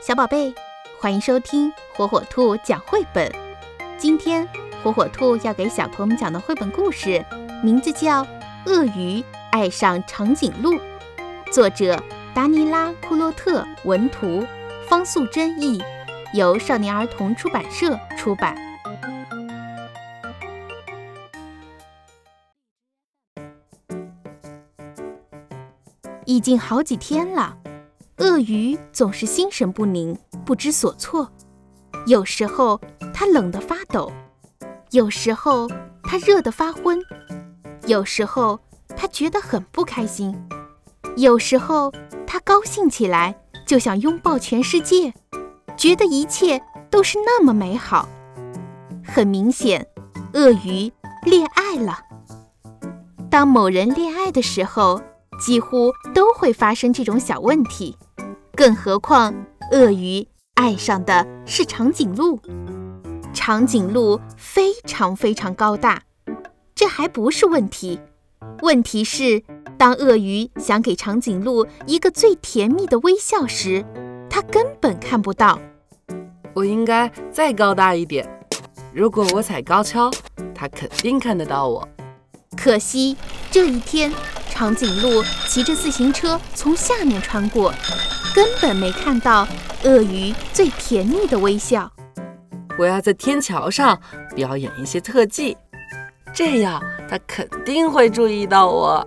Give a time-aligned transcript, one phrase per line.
[0.00, 0.54] 小宝贝，
[1.00, 3.30] 欢迎收听火火兔讲绘本。
[3.98, 4.46] 今天
[4.82, 7.24] 火火兔要给小朋友们讲的绘本故事，
[7.62, 8.22] 名字叫
[8.66, 10.74] 《鳄鱼爱上长颈鹿》，
[11.50, 12.00] 作者
[12.34, 14.46] 达尼拉·库洛特，文图
[14.88, 15.82] 方素珍译，
[16.32, 18.54] 由少年儿童出版社出版。
[26.24, 27.56] 已经好几天了。
[28.18, 31.30] 鳄鱼总是心神不宁，不知所措。
[32.06, 32.80] 有时候
[33.12, 34.10] 它冷得发抖，
[34.90, 35.68] 有时候
[36.02, 36.98] 它热得发昏，
[37.86, 38.58] 有时候
[38.96, 40.34] 它觉得很不开心，
[41.16, 41.92] 有时候
[42.26, 45.12] 它高兴起来就想拥抱全世界，
[45.76, 48.08] 觉得一切都是那么美好。
[49.04, 49.86] 很明显，
[50.32, 50.90] 鳄鱼
[51.22, 51.98] 恋爱了。
[53.30, 55.02] 当某人恋爱的时候，
[55.38, 57.94] 几乎都会发生这种小问题。
[58.56, 59.34] 更何况，
[59.70, 62.40] 鳄鱼爱上的是长颈鹿。
[63.34, 66.02] 长颈鹿非常非常高大，
[66.74, 68.00] 这还不是问题。
[68.62, 69.42] 问题是，
[69.76, 73.84] 当鳄鱼想给长颈鹿一个最甜蜜的微笑时，
[74.30, 75.60] 它根本看不到。
[76.54, 78.26] 我应该再高大一点。
[78.94, 80.10] 如果我踩高跷，
[80.54, 81.86] 它肯定看得到我。
[82.56, 83.18] 可惜，
[83.50, 84.10] 这一天，
[84.56, 87.74] 长颈鹿骑着自行车从下面穿过。
[88.34, 89.46] 根本没看到
[89.84, 91.92] 鳄鱼最甜蜜的微笑。
[92.78, 94.00] 我要在天桥上
[94.34, 95.54] 表演一些特技，
[96.32, 99.06] 这样它肯定会注意到我。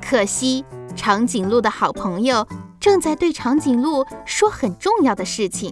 [0.00, 0.64] 可惜，
[0.96, 2.48] 长颈鹿的好朋友
[2.80, 5.70] 正在对长颈鹿说很重要的事情，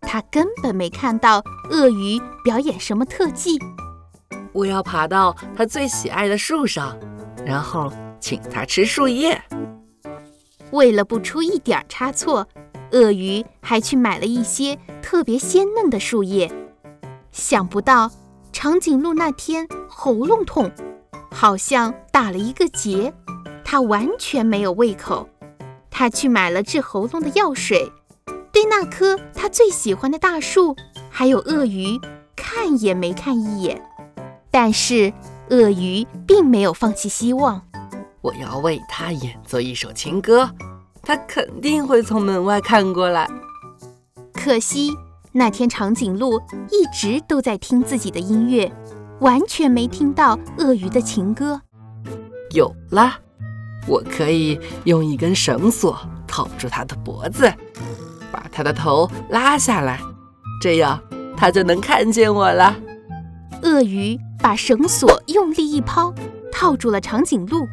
[0.00, 3.60] 他根本没看到鳄鱼表演什么特技。
[4.52, 6.98] 我要爬到它最喜爱的树上，
[7.46, 9.40] 然后请它吃树叶。
[10.70, 12.46] 为了不出一点差错，
[12.92, 16.52] 鳄鱼还去买了一些特别鲜嫩的树叶。
[17.32, 18.10] 想不到，
[18.52, 20.70] 长颈鹿那天喉咙痛，
[21.30, 23.12] 好像打了一个结，
[23.64, 25.28] 它完全没有胃口。
[25.90, 27.90] 它去买了治喉咙的药水，
[28.52, 30.76] 对那棵它最喜欢的大树，
[31.10, 31.98] 还有鳄鱼，
[32.36, 33.82] 看也没看一眼。
[34.50, 35.12] 但是，
[35.50, 37.62] 鳄鱼并没有放弃希望。
[38.22, 40.50] 我要为他演奏一首情歌，
[41.02, 43.28] 他肯定会从门外看过来。
[44.32, 44.94] 可惜
[45.32, 46.38] 那天长颈鹿
[46.70, 48.70] 一直都在听自己的音乐，
[49.20, 51.60] 完全没听到鳄鱼的情歌。
[52.52, 53.14] 有了，
[53.86, 57.50] 我可以用一根绳索套住它的脖子，
[58.30, 59.98] 把它的头拉下来，
[60.60, 61.00] 这样
[61.36, 62.76] 它就能看见我了。
[63.62, 66.12] 鳄鱼把绳索用力一抛，
[66.50, 67.66] 套住了长颈鹿。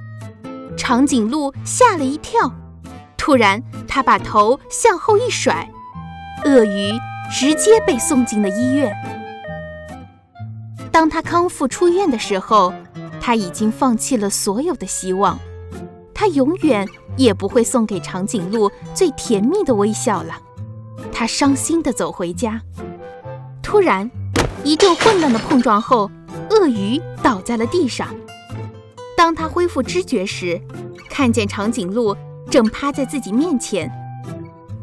[0.77, 2.53] 长颈鹿吓了一跳，
[3.17, 5.67] 突然，它把头向后一甩，
[6.45, 6.93] 鳄鱼
[7.29, 8.93] 直接被送进了医院。
[10.91, 12.73] 当他康复出院的时候，
[13.19, 15.37] 他已经放弃了所有的希望，
[16.13, 20.39] 他永远也不会送给长颈鹿最甜蜜的微笑了。
[21.11, 22.61] 他伤心地走回家，
[23.61, 24.09] 突然，
[24.63, 26.09] 一阵混乱的碰撞后，
[26.49, 28.07] 鳄鱼倒在了地上。
[29.17, 30.61] 当他恢复知觉时，
[31.09, 32.15] 看见长颈鹿
[32.51, 33.91] 正趴在自己面前。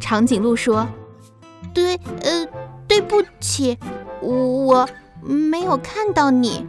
[0.00, 0.84] 长颈鹿说
[1.72, 2.44] ：“对，呃，
[2.88, 3.78] 对不起，
[4.20, 4.88] 我
[5.22, 6.66] 没有看到你。”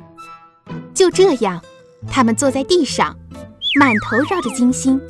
[0.94, 1.60] 就这样，
[2.08, 3.18] 他们坐在地上，
[3.80, 5.02] 满头绕着金星。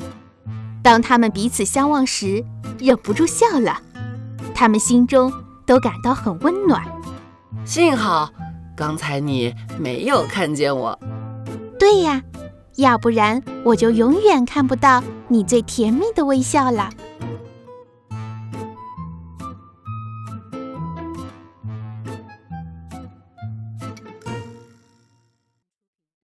[0.82, 2.42] 当他们彼此相望时，
[2.78, 3.82] 忍不住笑了。
[4.54, 5.30] 他们心中
[5.66, 6.82] 都感到很温暖。
[7.66, 8.32] 幸好
[8.74, 10.98] 刚才你没有看见我。
[11.78, 12.22] 对呀。
[12.76, 16.90] 要不然我就永远看不到你最甜蜜的微笑了。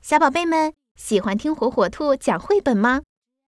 [0.01, 3.03] 小宝贝们喜欢听火火兔讲绘本吗？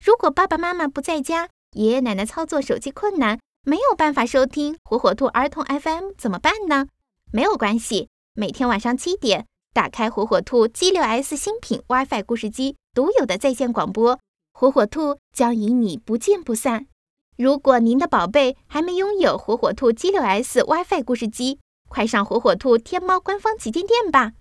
[0.04, 6.88] 如果爸爸妈妈不在家，爷爷奶奶操作手机困难，没有办法收听火火兔儿童 FM 怎么办呢？
[7.32, 12.76] 没有关系，每天晚上七点，打开火火兔 G 六 S 新品 WiFi 故事机。
[12.92, 14.18] 独有的在线广播，
[14.52, 16.86] 火火兔将与你不见不散。
[17.36, 24.32] 如果您的宝贝还没拥有火火兔 G6S WiFi 故事机，快上火火兔天猫官方旗舰店吧！